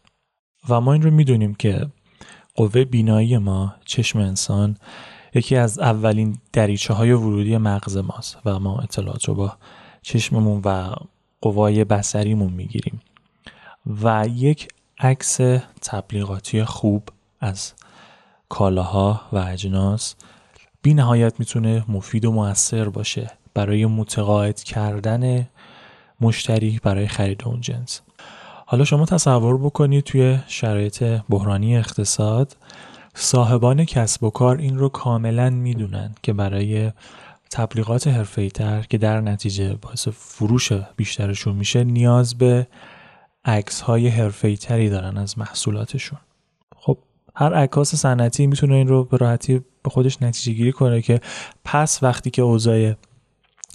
و 0.69 0.81
ما 0.81 0.93
این 0.93 1.03
رو 1.03 1.11
می‌دونیم 1.11 1.55
که 1.55 1.87
قوه 2.55 2.85
بینایی 2.85 3.39
ما 3.39 3.75
چشم 3.85 4.19
انسان 4.19 4.77
یکی 5.35 5.57
از 5.57 5.79
اولین 5.79 6.39
دریچه 6.53 6.95
های 6.95 7.13
ورودی 7.13 7.57
مغز 7.57 7.97
ماست 7.97 8.39
و 8.45 8.59
ما 8.59 8.79
اطلاعات 8.79 9.29
رو 9.29 9.35
با 9.35 9.57
چشممون 10.03 10.63
و 10.65 10.95
قوای 11.41 11.85
بسریمون 11.85 12.53
می‌گیریم. 12.53 13.01
و 14.03 14.27
یک 14.29 14.69
عکس 14.99 15.37
تبلیغاتی 15.83 16.65
خوب 16.65 17.09
از 17.41 17.73
کالاها 18.49 19.21
و 19.33 19.39
اجناس 19.39 20.15
بی 20.83 20.95
نهایت 20.95 21.35
می‌تونه 21.39 21.85
مفید 21.89 22.25
و 22.25 22.33
موثر 22.33 22.89
باشه 22.89 23.31
برای 23.55 23.87
متقاعد 23.87 24.63
کردن 24.63 25.49
مشتری 26.21 26.81
برای 26.83 27.07
خرید 27.09 27.43
اون 27.47 27.61
جنس. 27.61 28.01
حالا 28.67 28.85
شما 28.85 29.07
تصور 29.07 29.59
بکنید 29.59 30.05
توی 30.05 30.39
شرایط 30.47 31.03
بحرانی 31.03 31.77
اقتصاد 31.77 32.57
صاحبان 33.15 33.85
کسب 33.85 34.25
و 34.25 34.31
کار 34.31 34.59
این 34.59 34.79
رو 34.79 34.89
کاملا 34.89 35.51
می‌دونن 35.51 36.15
که 36.23 36.33
برای 36.33 36.93
تبلیغات 37.51 38.09
تر 38.49 38.83
که 38.83 38.99
در 38.99 39.21
نتیجه 39.21 39.75
باعث 39.75 40.09
فروش 40.09 40.73
بیشترشون 40.73 41.55
میشه 41.55 41.85
نیاز 41.85 42.39
به 42.39 42.67
عکس 43.45 43.81
های 43.81 44.31
تری 44.57 44.91
دارن 44.91 45.17
از 45.17 45.39
محصولاتشون. 45.39 46.19
هر 47.39 47.55
عکاس 47.55 47.95
صنعتی 47.95 48.47
می‌تونه 48.47 48.75
این 48.75 48.89
رو 48.89 49.05
به 49.05 49.17
راحتی 49.17 49.61
به 49.83 49.91
خودش 49.91 50.23
نتیجه 50.23 50.53
گیری 50.53 50.73
کنه 50.73 51.03
که 51.03 51.21
پس 51.65 52.03
وقتی 52.03 52.31
که 52.31 52.43
اوضاع 52.43 52.95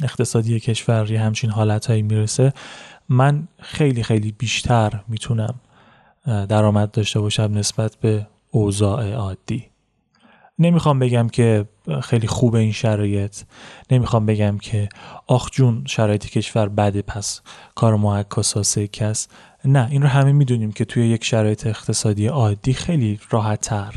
اقتصادی 0.03 0.60
کشور 0.60 1.12
یه 1.12 1.22
همچین 1.22 1.50
حالتهایی 1.50 2.01
می‌رسه 2.01 2.53
من 3.10 3.48
خیلی 3.60 4.03
خیلی 4.03 4.32
بیشتر 4.32 5.03
می‌تونم 5.08 5.56
درآمد 6.25 6.91
داشته 6.91 7.20
باشم 7.20 7.51
نسبت 7.53 7.96
به 7.96 8.27
اوضاع 8.51 9.12
عادی. 9.13 9.65
نمی‌خوام 10.60 11.00
بگم 11.00 11.30
که 11.30 11.65
خیلی 12.00 12.27
خوب 12.27 12.55
این 12.55 12.71
شرایط. 12.71 13.41
نمی‌خوام 13.91 14.25
بگم 14.25 14.57
که 14.57 14.89
آخ 15.27 15.50
جون 15.51 15.83
شرایط 15.88 16.25
کشور 16.25 16.69
بده 16.69 17.01
پس 17.01 17.41
کار 17.75 17.95
ما 17.95 18.24
کس. 18.24 19.27
نه 19.65 19.88
این 19.91 20.01
رو 20.01 20.07
همه 20.07 20.31
می‌دونیم 20.31 20.71
که 20.71 20.86
توی 20.86 21.07
یک 21.07 21.24
شرایط 21.24 21.67
اقتصادی 21.67 22.27
عادی 22.27 22.74
خیلی 22.74 23.19
راحت 23.29 23.62
تر 23.62 23.93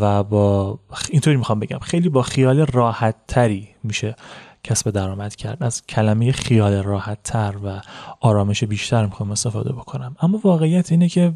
و 0.00 0.24
با 0.24 0.78
اینطوری 1.10 1.36
می‌خوام 1.36 1.60
بگم 1.60 1.78
خیلی 1.78 2.08
با 2.08 2.22
خیال 2.22 2.60
راحت 2.60 3.14
تری 3.28 3.68
میشه 3.82 4.16
کسب 4.64 4.90
درآمد 4.90 5.36
کرد. 5.36 5.62
از 5.62 5.86
کلمه 5.86 6.32
خیال 6.32 6.82
راحت 6.82 7.22
تر 7.22 7.54
و 7.64 7.80
آرامش 8.20 8.64
بیشتر 8.64 9.06
می‌خوام 9.06 9.30
استفاده 9.30 9.72
بکنم. 9.72 10.16
اما 10.20 10.40
واقعیت 10.44 10.92
اینه 10.92 11.08
که 11.08 11.32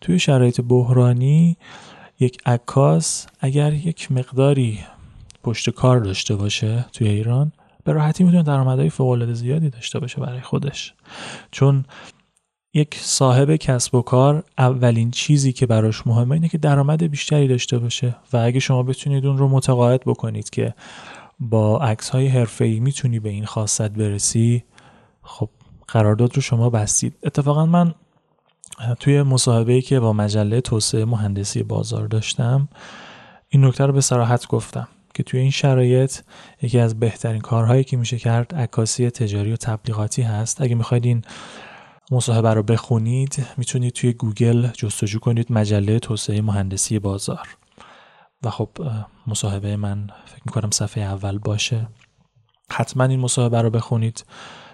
توی 0.00 0.18
شرایط 0.18 0.60
بحرانی 0.60 1.56
یک 2.20 2.38
عکاس 2.46 3.26
اگر 3.40 3.72
یک 3.72 4.12
مقداری 4.12 4.78
پشت 5.42 5.70
کار 5.70 6.00
داشته 6.00 6.36
باشه 6.36 6.84
توی 6.92 7.08
ایران 7.08 7.52
به 7.84 7.92
راحتی 7.92 8.24
می‌تونه 8.24 8.42
درآمدهای 8.42 8.90
فوق 8.90 9.32
زیادی 9.32 9.70
داشته 9.70 9.98
باشه 9.98 10.20
برای 10.20 10.40
خودش. 10.40 10.94
چون 11.50 11.84
یک 12.74 12.96
صاحب 13.00 13.56
کسب 13.56 13.94
و 13.94 14.02
کار 14.02 14.44
اولین 14.58 15.10
چیزی 15.10 15.52
که 15.52 15.66
براش 15.66 16.06
مهمه 16.06 16.32
اینه 16.32 16.48
که 16.48 16.58
درآمد 16.58 17.02
بیشتری 17.02 17.48
داشته 17.48 17.78
باشه 17.78 18.16
و 18.32 18.36
اگه 18.36 18.60
شما 18.60 18.82
بتونید 18.82 19.26
اون 19.26 19.38
رو 19.38 19.48
متقاعد 19.48 20.00
بکنید 20.00 20.50
که 20.50 20.74
با 21.40 21.78
عکس 21.78 22.08
های 22.08 22.28
حرفه‌ای 22.28 22.80
می‌تونی 22.80 23.20
به 23.20 23.28
این 23.28 23.46
خاصت 23.46 23.90
برسی 23.90 24.64
خب 25.22 25.48
قرارداد 25.88 26.36
رو 26.36 26.42
شما 26.42 26.70
بستید. 26.70 27.16
اتفاقا 27.22 27.66
من 27.66 27.94
توی 29.00 29.22
مصاحبه 29.22 29.80
که 29.80 30.00
با 30.00 30.12
مجله 30.12 30.60
توسعه 30.60 31.04
مهندسی 31.04 31.62
بازار 31.62 32.06
داشتم 32.06 32.68
این 33.48 33.64
نکته 33.64 33.86
رو 33.86 33.92
به 33.92 34.00
صراحت 34.00 34.46
گفتم. 34.46 34.88
که 35.14 35.22
توی 35.22 35.40
این 35.40 35.50
شرایط 35.50 36.18
یکی 36.62 36.78
از 36.78 37.00
بهترین 37.00 37.40
کارهایی 37.40 37.84
که 37.84 37.96
میشه 37.96 38.18
کرد 38.18 38.54
عکاسی 38.54 39.10
تجاری 39.10 39.52
و 39.52 39.56
تبلیغاتی 39.56 40.22
هست. 40.22 40.60
اگه 40.60 40.74
می‌خواید 40.74 41.04
این 41.04 41.22
مصاحبه 42.10 42.54
رو 42.54 42.62
بخونید 42.62 43.46
می‌تونید 43.56 43.92
توی 43.92 44.12
گوگل 44.12 44.66
جستجو 44.66 45.18
کنید 45.18 45.52
مجله 45.52 45.98
توسعه 45.98 46.40
مهندسی 46.40 46.98
بازار. 46.98 47.56
و 48.42 48.50
خب 48.50 48.68
مصاحبه 49.26 49.76
من 49.76 50.06
فکر 50.26 50.42
می‌کنم 50.46 50.70
صفحه 50.70 51.04
اول 51.04 51.38
باشه. 51.38 51.88
حتما 52.72 53.04
این 53.04 53.20
مصاحبه 53.20 53.62
رو 53.62 53.70
بخونید 53.70 54.24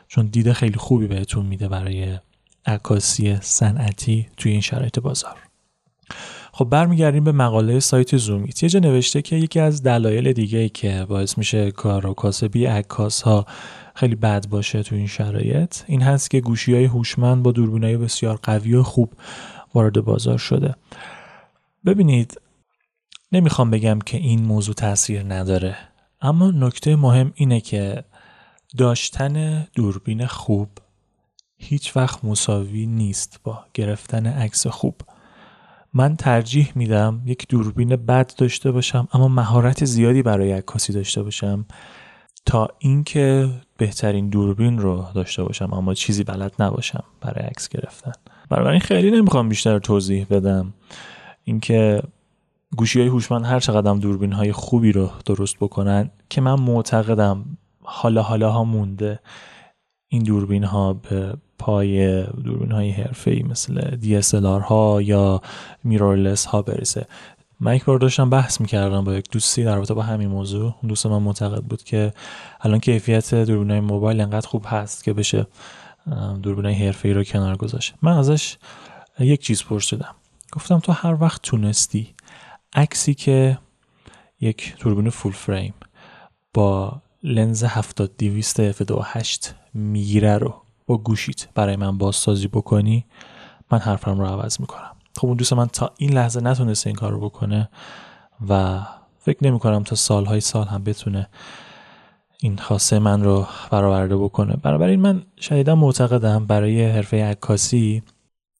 چون 0.08 0.26
دیده 0.26 0.52
خیلی 0.52 0.78
خوبی 0.78 1.06
بهتون 1.06 1.46
میده 1.46 1.68
برای 1.68 2.18
عکاسی 2.66 3.36
صنعتی 3.40 4.28
توی 4.36 4.52
این 4.52 4.60
شرایط 4.60 4.98
بازار. 4.98 5.36
خب 6.58 6.64
برمیگردیم 6.64 7.24
به 7.24 7.32
مقاله 7.32 7.80
سایت 7.80 8.16
زومیت 8.16 8.62
یه 8.62 8.68
جا 8.68 8.80
نوشته 8.80 9.22
که 9.22 9.36
یکی 9.36 9.60
از 9.60 9.82
دلایل 9.82 10.32
دیگه 10.32 10.68
که 10.68 11.06
باعث 11.08 11.38
میشه 11.38 11.70
کار 11.70 12.06
و 12.06 12.14
کاسبی 12.14 12.66
عکاس 12.66 13.22
ها 13.22 13.46
خیلی 13.94 14.14
بد 14.14 14.48
باشه 14.48 14.82
تو 14.82 14.94
این 14.94 15.06
شرایط 15.06 15.76
این 15.86 16.02
هست 16.02 16.30
که 16.30 16.40
گوشی 16.40 16.74
های 16.74 16.84
هوشمند 16.84 17.42
با 17.42 17.52
دوربینای 17.52 17.96
بسیار 17.96 18.38
قوی 18.42 18.74
و 18.74 18.82
خوب 18.82 19.12
وارد 19.74 20.00
بازار 20.00 20.38
شده. 20.38 20.74
ببینید 21.86 22.40
نمی‌خوام 23.32 23.70
بگم 23.70 23.98
که 23.98 24.16
این 24.16 24.44
موضوع 24.44 24.74
تاثیر 24.74 25.22
نداره 25.22 25.76
اما 26.20 26.50
نکته 26.50 26.96
مهم 26.96 27.32
اینه 27.34 27.60
که 27.60 28.04
داشتن 28.78 29.66
دوربین 29.74 30.26
خوب 30.26 30.68
هیچ 31.56 31.96
وقت 31.96 32.24
مساوی 32.24 32.86
نیست 32.86 33.40
با 33.44 33.64
گرفتن 33.74 34.26
عکس 34.26 34.66
خوب. 34.66 34.94
من 35.96 36.16
ترجیح 36.16 36.72
میدم 36.74 37.22
یک 37.26 37.48
دوربین 37.48 37.96
بد 37.96 38.32
داشته 38.38 38.72
باشم 38.72 39.08
اما 39.12 39.28
مهارت 39.28 39.84
زیادی 39.84 40.22
برای 40.22 40.52
عکاسی 40.52 40.92
داشته 40.92 41.22
باشم 41.22 41.64
تا 42.46 42.68
اینکه 42.78 43.48
بهترین 43.76 44.28
دوربین 44.28 44.78
رو 44.78 45.06
داشته 45.14 45.44
باشم 45.44 45.72
اما 45.72 45.94
چیزی 45.94 46.24
بلد 46.24 46.54
نباشم 46.58 47.04
برای 47.20 47.46
عکس 47.46 47.68
گرفتن. 47.68 48.12
این 48.50 48.80
خیلی 48.80 49.10
نمی‌خوام 49.10 49.48
بیشتر 49.48 49.78
توضیح 49.78 50.26
بدم 50.30 50.74
اینکه 51.44 52.02
گوشی 52.76 53.00
های 53.00 53.08
هوشمند 53.08 53.44
هر 53.44 53.60
چقدر 53.60 53.94
دوربین 53.94 54.32
های 54.32 54.52
خوبی 54.52 54.92
رو 54.92 55.10
درست 55.26 55.56
بکنن 55.56 56.10
که 56.28 56.40
من 56.40 56.60
معتقدم 56.60 57.44
حالا 57.82 58.22
حالا 58.22 58.50
ها 58.50 58.64
مونده. 58.64 59.20
این 60.08 60.22
دوربین 60.22 60.64
ها 60.64 60.92
به 60.92 61.34
پای 61.58 62.22
دوربین 62.24 62.72
های 62.72 62.90
حرفه 62.90 63.30
ای 63.30 63.42
مثل 63.42 63.80
DSLR 64.02 64.62
ها 64.64 65.02
یا 65.02 65.40
میرورلس 65.84 66.44
ها 66.44 66.62
برسه. 66.62 67.06
من 67.60 67.76
یک 67.76 67.84
بار 67.84 67.98
داشتم 67.98 68.30
بحث 68.30 68.60
می‌کردم 68.60 69.04
با 69.04 69.14
یک 69.14 69.30
دوستی 69.30 69.64
در 69.64 69.74
رابطه 69.76 69.94
با 69.94 70.02
همین 70.02 70.28
موضوع. 70.28 70.62
اون 70.82 70.88
دوست 70.88 71.06
من 71.06 71.22
معتقد 71.22 71.62
بود 71.62 71.82
که 71.82 72.12
الان 72.60 72.80
کیفیت 72.80 73.34
دوربین 73.34 73.70
های 73.70 73.80
موبایل 73.80 74.20
انقدر 74.20 74.48
خوب 74.48 74.64
هست 74.68 75.04
که 75.04 75.12
بشه 75.12 75.46
دوربین 76.42 76.64
های 76.64 76.74
حرفه 76.74 77.08
ای 77.08 77.14
رو 77.14 77.24
کنار 77.24 77.56
گذاشت. 77.56 77.94
من 78.02 78.12
ازش 78.12 78.56
یک 79.18 79.42
چیز 79.42 79.64
پرسیدم. 79.64 80.14
گفتم 80.52 80.78
تو 80.78 80.92
هر 80.92 81.22
وقت 81.22 81.42
تونستی 81.42 82.14
عکسی 82.74 83.14
که 83.14 83.58
یک 84.40 84.76
دوربین 84.80 85.10
فول 85.10 85.32
فریم 85.32 85.74
با 86.54 87.02
لنز 87.26 87.64
70 87.64 88.16
200 88.18 88.72
f2.8 88.72 89.46
می‌گیره 89.74 90.38
رو 90.38 90.54
با 90.86 90.98
گوشیت 90.98 91.48
برای 91.54 91.76
من 91.76 91.98
بازسازی 91.98 92.48
بکنی 92.48 93.04
من 93.70 93.78
حرفم 93.78 94.18
رو 94.18 94.26
عوض 94.26 94.60
می‌کنم. 94.60 94.90
خب 95.16 95.26
اون 95.26 95.36
دوست 95.36 95.52
من 95.52 95.66
تا 95.66 95.92
این 95.98 96.12
لحظه 96.12 96.40
نتونسته 96.40 96.90
این 96.90 96.96
کار 96.96 97.12
رو 97.12 97.20
بکنه 97.20 97.68
و 98.48 98.80
فکر 99.18 99.38
نمی 99.42 99.58
کنم 99.58 99.82
تا 99.82 99.96
سالهای 99.96 100.40
سال 100.40 100.66
هم 100.66 100.84
بتونه 100.84 101.28
این 102.40 102.58
خاصه 102.58 102.98
من 102.98 103.24
رو 103.24 103.46
برآورده 103.70 104.16
بکنه. 104.16 104.56
بنابراین 104.56 105.00
من 105.00 105.22
شدیدا 105.40 105.74
معتقدم 105.74 106.46
برای 106.46 106.86
حرفه 106.86 107.24
عکاسی 107.24 108.02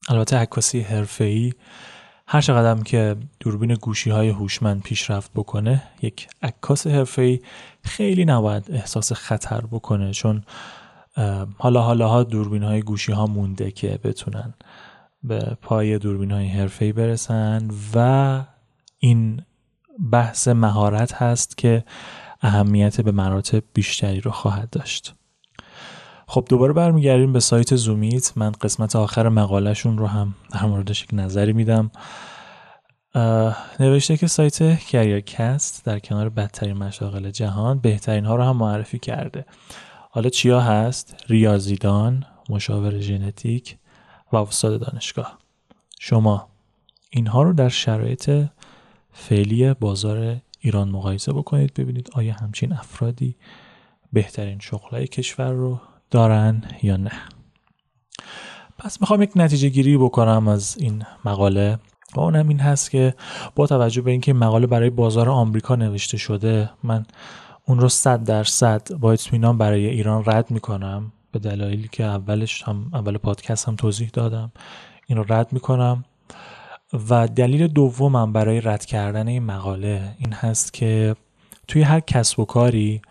البته 0.08 0.36
عکاسی 0.36 0.80
حرفه‌ای 0.80 1.52
هر 2.28 2.40
چقدر 2.40 2.82
که 2.82 3.16
دوربین 3.40 3.74
گوشی 3.74 4.10
های 4.10 4.28
هوشمند 4.28 4.82
پیشرفت 4.82 5.30
بکنه 5.34 5.82
یک 6.02 6.28
عکاس 6.42 6.86
حرفه‌ای 6.86 7.40
خیلی 7.82 8.24
نباید 8.24 8.70
احساس 8.70 9.12
خطر 9.12 9.60
بکنه 9.60 10.10
چون 10.10 10.44
حالا 11.58 11.82
حالا 11.82 12.08
ها 12.08 12.22
دوربین 12.22 12.62
های 12.62 12.82
گوشی 12.82 13.12
ها 13.12 13.26
مونده 13.26 13.70
که 13.70 13.98
بتونن 14.04 14.54
به 15.22 15.56
پای 15.62 15.98
دوربین 15.98 16.30
های 16.30 16.46
حرفه‌ای 16.46 16.92
برسن 16.92 17.70
و 17.94 18.42
این 18.98 19.42
بحث 20.12 20.48
مهارت 20.48 21.14
هست 21.14 21.58
که 21.58 21.84
اهمیت 22.40 23.00
به 23.00 23.12
مراتب 23.12 23.62
بیشتری 23.74 24.20
رو 24.20 24.30
خواهد 24.30 24.70
داشت. 24.70 25.14
خب 26.28 26.46
دوباره 26.48 26.72
برمیگردیم 26.72 27.32
به 27.32 27.40
سایت 27.40 27.76
زومیت. 27.76 28.32
من 28.36 28.52
قسمت 28.52 28.96
آخر 28.96 29.28
مقالهشون 29.28 29.98
رو 29.98 30.06
هم 30.06 30.34
در 30.52 30.66
موردش 30.66 31.02
یک 31.02 31.08
نظری 31.12 31.52
میدم. 31.52 31.90
نوشته 33.80 34.16
که 34.16 34.26
سایت 34.26 34.78
کریرکست 34.78 35.84
در 35.84 35.98
کنار 35.98 36.28
بدترین 36.28 36.76
مشاغل 36.76 37.30
جهان 37.30 37.78
بهترین 37.78 38.24
ها 38.24 38.36
رو 38.36 38.42
هم 38.42 38.56
معرفی 38.56 38.98
کرده. 38.98 39.46
حالا 40.10 40.28
چیا 40.28 40.60
هست؟ 40.60 41.24
ریاضیدان، 41.28 42.24
مشاور 42.48 42.98
ژنتیک 43.00 43.76
و 44.32 44.36
استاد 44.36 44.80
دانشگاه. 44.80 45.38
شما 46.00 46.48
اینها 47.10 47.42
رو 47.42 47.52
در 47.52 47.68
شرایط 47.68 48.30
فعلی 49.12 49.74
بازار 49.74 50.36
ایران 50.60 50.88
مقایسه 50.88 51.32
بکنید 51.32 51.74
ببینید 51.74 52.10
آیا 52.12 52.34
همچین 52.34 52.72
افرادی 52.72 53.36
بهترین 54.12 54.58
شغلای 54.58 55.06
کشور 55.06 55.52
رو 55.52 55.80
دارن 56.10 56.62
یا 56.82 56.96
نه. 56.96 57.12
پس 58.78 59.00
می‌خوام 59.00 59.22
یک 59.22 59.30
نتیجه 59.36 59.68
گیری 59.68 59.96
بکنم 59.96 60.48
از 60.48 60.76
این 60.78 61.02
مقاله 61.24 61.78
و 62.14 62.20
اونم 62.20 62.48
این 62.48 62.60
هست 62.60 62.90
که 62.90 63.14
با 63.54 63.66
توجه 63.66 64.02
به 64.02 64.10
اینکه 64.10 64.32
مقاله 64.32 64.66
برای 64.66 64.90
بازار 64.90 65.28
آمریکا 65.28 65.76
نوشته 65.76 66.16
شده 66.16 66.70
من 66.82 67.06
اون 67.66 67.80
رو 67.80 67.88
صد 67.88 68.24
درصد 68.24 68.92
با 68.92 69.12
اطمینان 69.12 69.58
برای 69.58 69.86
ایران 69.86 70.22
رد 70.26 70.50
می‌کنم 70.50 71.12
به 71.32 71.38
دلایلی 71.38 71.88
که 71.92 72.04
اولش 72.04 72.62
هم 72.62 72.90
اول 72.94 73.18
پادکست 73.18 73.68
هم 73.68 73.76
توضیح 73.76 74.10
دادم 74.12 74.52
این 75.06 75.18
رو 75.18 75.24
رد 75.28 75.52
می‌کنم. 75.52 76.04
و 77.10 77.28
دلیل 77.28 77.66
دومم 77.66 78.32
برای 78.32 78.60
رد 78.60 78.84
کردن 78.84 79.28
این 79.28 79.42
مقاله 79.42 80.14
این 80.18 80.32
هست 80.32 80.72
که 80.72 81.16
توی 81.68 81.82
هر 81.82 82.00
کسب 82.00 82.40
و 82.40 82.44
کاری 82.44 83.02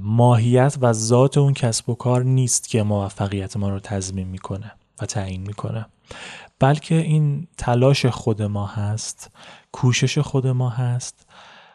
ماهیت 0.00 0.76
و 0.80 0.92
ذات 0.92 1.38
اون 1.38 1.54
کسب 1.54 1.88
و 1.88 1.94
کار 1.94 2.24
نیست 2.24 2.68
که 2.68 2.82
موفقیت 2.82 3.56
ما 3.56 3.70
رو 3.70 3.80
تضمین 3.80 4.28
می‌کنه 4.28 4.72
و 5.02 5.06
تعیین 5.06 5.40
می‌کنه. 5.40 5.86
بلکه 6.58 6.94
این 6.94 7.48
تلاش 7.58 8.06
خود 8.06 8.42
ما 8.42 8.66
هست 8.66 9.30
کوشش 9.72 10.18
خود 10.18 10.46
ما 10.46 10.68
هست 10.68 11.26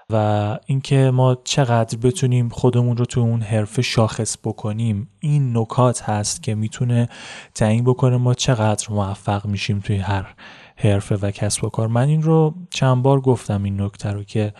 و 0.09 0.57
اینکه 0.65 1.11
ما 1.13 1.37
چقدر 1.43 1.97
بتونیم 1.97 2.49
خودمون 2.49 2.97
رو 2.97 3.05
تو 3.05 3.21
اون 3.21 3.41
حرفه 3.41 3.81
شاخص 3.81 4.37
بکنیم 4.43 5.09
این 5.19 5.57
نکات 5.57 6.01
هست 6.01 6.43
که 6.43 6.55
می‌تونه 6.55 7.09
تعیین 7.55 7.83
بکنه 7.83 8.17
ما 8.17 8.33
چقدر 8.33 8.87
موفق 8.89 9.45
میشیم 9.45 9.79
توی 9.79 9.97
هر 9.97 10.35
حرفه 10.75 11.15
و 11.15 11.31
کسب 11.31 11.63
و 11.63 11.69
کار. 11.69 11.87
من 11.87 12.07
این 12.07 12.21
رو 12.21 12.55
چند 12.69 13.03
بار 13.03 13.21
گفتم 13.21 13.63
این 13.63 13.81
نکته 13.81 14.11
رو 14.11 14.23
که 14.23 14.53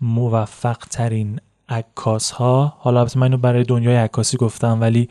موفق 0.00 0.78
ترین 0.90 1.40
عکاس 1.68 2.30
ها 2.30 2.74
حالا 2.78 3.00
البته 3.00 3.18
من 3.18 3.36
برای 3.36 3.62
دنیای 3.64 3.96
عکاسی 3.96 4.36
گفتم 4.36 4.80
ولی 4.80 5.08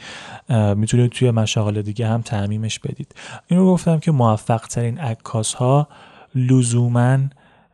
می‌تونید 0.75 1.11
توی 1.11 1.31
مشاغل 1.31 1.81
دیگه 1.81 2.07
هم 2.07 2.21
تعمیمش 2.21 2.79
بدید. 2.79 3.15
اینو 3.47 3.65
گفتم 3.65 3.99
که 3.99 4.11
موفق 4.11 4.61
ترین 4.61 4.99
عکاس 4.99 5.53
ها 5.53 5.87
لزوما 6.35 7.17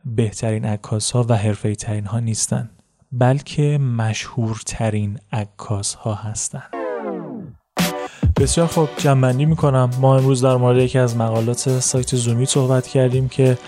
بهترین 0.04 0.64
عکاس 0.64 1.10
ها 1.10 1.26
و 1.28 1.36
حرفه 1.36 1.74
ترین 1.74 2.06
ها 2.06 2.20
نیستن 2.20 2.70
بلکه 3.12 3.78
مشهورترین 3.78 5.18
عکاس 5.32 5.94
ها 5.94 6.14
هستن. 6.14 6.62
بسیار 8.36 8.66
خوب 8.66 8.88
جنبندی 8.96 9.46
می‌کنم. 9.46 9.90
ما 10.00 10.16
امروز 10.16 10.44
در 10.44 10.56
مورد 10.56 10.76
یکی 10.76 10.98
از 10.98 11.16
مقالات 11.16 11.80
سایت 11.80 12.16
زومی 12.16 12.46
صحبت 12.46 12.86
کردیم 12.86 13.28
که 13.28 13.58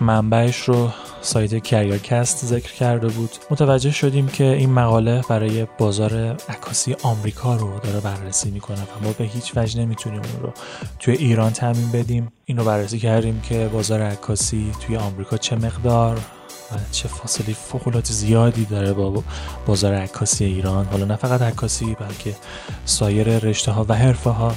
منبعش 0.00 0.56
رو 0.56 0.90
سایت 1.22 1.62
کریرکست 1.62 2.46
ذکر 2.46 2.72
کرده 2.72 3.08
بود. 3.08 3.30
متوجه 3.50 3.90
شدیم 3.90 4.26
که 4.26 4.44
این 4.44 4.70
مقاله 4.70 5.22
برای 5.28 5.66
بازار 5.78 6.36
عکاسی 6.48 6.96
آمریکا 7.02 7.56
رو 7.56 7.78
داره 7.78 8.00
بررسی 8.00 8.50
می‌کنه 8.50 8.82
و 8.82 9.04
ما 9.04 9.12
به 9.18 9.24
هیچ 9.24 9.52
وجه 9.56 9.80
نمی‌تونیم 9.80 10.20
اون 10.20 10.42
رو 10.42 10.52
توی 10.98 11.14
ایران 11.14 11.52
تعمین 11.52 11.90
بدیم. 11.92 12.32
این 12.44 12.58
رو 12.58 12.64
بررسی 12.64 12.98
کردیم 12.98 13.40
که 13.40 13.70
بازار 13.72 14.02
عکاسی 14.02 14.72
توی 14.80 14.96
آمریکا 14.96 15.36
چه 15.36 15.56
مقدار 15.56 16.16
و 16.16 16.76
چه 16.92 17.08
فاصله 17.08 17.54
فوق 17.54 18.04
زیادی 18.04 18.64
داره 18.64 18.92
با 18.92 19.22
بازار 19.66 19.94
عکاسی 19.94 20.44
ایران. 20.44 20.86
حالا 20.86 21.04
نه 21.04 21.16
فقط 21.16 21.42
عکاسی 21.42 21.94
بلکه 21.94 22.36
سایر 22.84 23.38
رشته 23.38 23.72
ها 23.72 23.86
و 23.88 23.94
حرفه 23.94 24.30
ها 24.30 24.54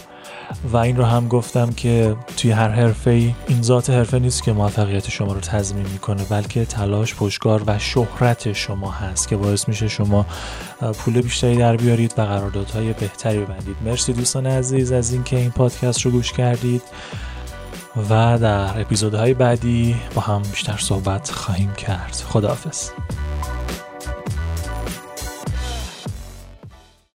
و 0.72 0.78
این 0.78 0.98
رو 0.98 1.04
هم 1.04 1.28
گفتم 1.28 1.70
که 1.72 2.16
توی 2.38 2.52
هر 2.52 2.70
حرفه 2.70 3.12
ای 3.12 3.36
این 3.48 3.62
ذات 3.62 3.89
حرفه 3.89 4.20
نیست 4.20 4.44
که 4.44 4.54
موفقیت 4.54 5.10
شما 5.10 5.34
رو 5.34 5.39
تضمین 5.39 5.86
می‌کنه 5.88 6.24
بلکه 6.24 6.66
تلاش 6.66 7.16
پشتکار 7.16 7.63
و 7.68 7.80
شهرت 7.80 8.54
شما 8.54 8.92
هست 8.92 9.28
که 9.28 9.38
باعث 9.38 9.68
میشه 9.68 9.88
شما 9.88 10.26
پول 10.98 11.22
بیشتری 11.22 11.56
در 11.56 11.78
بیارید 11.78 12.13
و 12.18 12.22
قراردادهای 12.22 12.94
بهتری 12.94 13.39
ببندید. 13.39 13.76
مرسی 13.86 14.13
دوستان 14.13 14.48
عزیز 14.48 14.92
از 14.92 15.13
اینکه 15.13 15.38
این 15.38 15.52
پادکست 15.52 16.02
رو 16.02 16.12
گوش 16.12 16.34
کردید 16.34 16.82
و 18.10 18.38
در 18.42 18.82
اپیزودهای 18.82 19.34
بعدی 19.34 19.96
با 20.16 20.22
هم 20.22 20.42
بیشتر 20.42 20.78
صحبت 20.78 21.32
خواهیم 21.32 21.74
کرد. 21.74 22.24
خداحافظ. 22.30 22.89